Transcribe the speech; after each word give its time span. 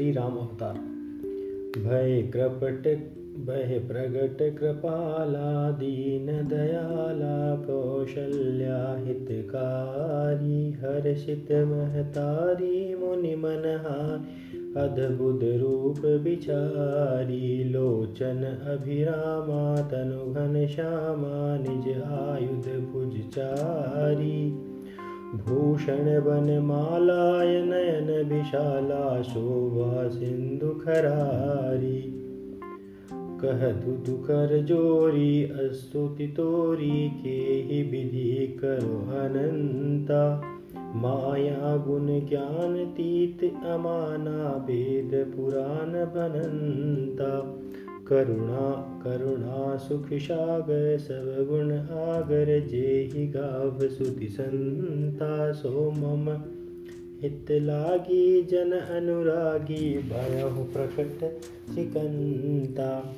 श्री 0.00 0.12
राम 0.12 0.32
अवतार। 0.32 0.74
भय 1.80 2.30
कृपट, 2.34 2.82
भय 3.46 3.84
प्रगट 3.88 4.58
कृपाला 4.58 5.70
दीन 5.70 6.26
दयाला 6.26 7.56
कौशल्या 7.56 9.04
हितकारी 9.06 10.72
हर्षित 10.72 11.52
महतारी 11.52 12.94
मुनि 12.94 13.34
मनहा 13.34 14.24
अद्भुत 14.84 15.40
रूप 15.42 16.04
विचारी 16.04 17.64
लोचन 17.64 18.44
अभिरामा 18.62 19.80
तनु 19.82 20.32
घन 20.32 20.66
श्यामा 20.66 21.56
निज 21.56 22.02
आयुध 22.02 22.90
भुजचारी। 22.92 24.69
भूषणवन 25.34 26.62
मालायनयन 26.62 28.28
विशाला 28.28 29.22
शोभा 29.22 30.08
सिन्धुखरारि 30.08 32.16
कहतु 33.12 33.90
दुखरजोरी 33.90 35.44
अस्तुति 35.44 36.26
तोरि 36.26 37.10
केहि 37.14 37.82
विधि 37.82 38.56
करो 38.60 39.20
अनन्ता। 39.20 40.42
माया 40.96 41.76
गुण 41.76 42.06
ज्ञान 42.06 42.94
तीत 42.96 43.66
अमाना 43.66 44.64
भेद 44.66 45.32
पुराण 45.36 46.04
पुराणवनन्ता 46.04 47.56
करुणा 48.08 48.66
करुणा 49.04 49.76
सुख 49.76 50.08
सागर 50.12 50.98
सब 50.98 51.46
गुण 51.50 51.72
आगर 51.98 52.66
जे 52.66 53.10
ही 53.14 53.26
गाव 53.26 53.88
सुति 53.88 54.28
संता 54.28 55.52
सो 55.52 55.90
मम 55.90 56.28
हित 57.22 57.46
लागी 57.50 58.42
जन 58.42 58.72
अनुरागी 58.72 59.98
भयहु 59.98 60.64
प्रकट 60.64 61.40
सिकंता। 61.74 63.14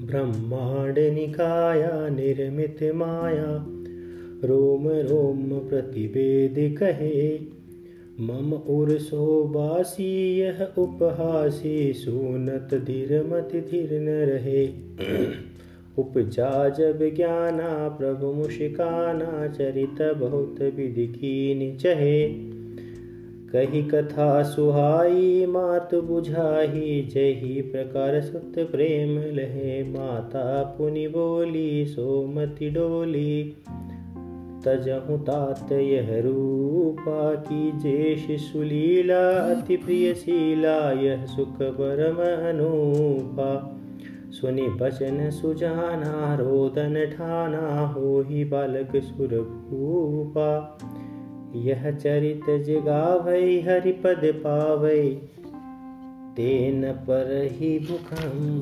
ब्रह्मांड 0.00 0.98
निकाया 0.98 2.08
निर्मित 2.08 2.92
माया 2.94 3.66
रोम 4.44 4.88
रोम 4.88 5.58
प्रतिवेद 5.68 6.54
कहे 6.78 7.38
मम 8.20 8.52
उर 8.52 8.98
सोबासी 8.98 10.38
यह 10.38 10.68
उपहासी, 10.78 11.92
सुनत 11.92 12.74
धीर 12.74 13.24
मत 13.24 13.64
धीर 13.70 14.00
न 14.00 14.08
रहे। 14.08 14.66
उपजा 15.98 16.68
जब 16.68 17.14
ज्ञाना 17.16 17.88
प्रभु 17.88 18.32
मुशिकाना 18.32 19.48
चरित 19.48 20.14
बहुत 20.16 20.62
विधि 20.62 21.06
की 21.06 21.76
चहे 21.76 22.50
कही 23.52 23.82
कथा 23.82 24.42
सुहाई, 24.42 25.46
मात 25.46 25.94
बुझाही, 25.94 27.02
जही 27.02 27.62
प्रकार 27.62 28.20
सुत 28.20 28.52
प्रेम 28.58 29.18
लहे। 29.36 29.82
माता 29.82 30.62
पुनि 30.78 31.08
बोली, 31.08 31.86
सोमति 31.86 32.70
डोली। 32.70 33.54
तजहु 34.64 35.18
तात 35.18 35.72
यह 35.72 36.22
रूपा 36.24 37.34
की 37.34 37.72
जेश 37.72 38.40
सुलीला, 38.40 39.30
अति 39.30 39.76
प्रिय 39.76 40.14
शीला, 40.14 40.92
यह 40.92 41.26
सुख 41.26 41.56
परम 41.62 42.48
अनूपा। 42.48 43.76
सुनि 44.30 44.62
बचन 44.62 45.30
सुजाना, 45.30 46.34
रोदन 46.34 47.14
ठाना 47.16 47.86
हो 47.86 48.22
ही 48.22 48.44
बालक 48.44 48.96
सुर 48.96 49.28
भूपा। 49.28 50.78
यह 51.54 51.90
चरित 51.90 52.64
जगावै, 52.64 53.60
हरिपद 53.60 54.20
पावै, 54.24 55.08
तेन 56.36 56.92
पर 56.92 57.48
ही 57.52 57.78
भूखम 57.78 58.60